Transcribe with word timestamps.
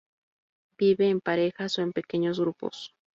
Vive 0.79 1.09
en 1.09 1.21
parejas 1.21 1.77
o 1.77 1.83
en 1.83 1.93
pequeños 1.93 2.39
grupos. 2.39 2.95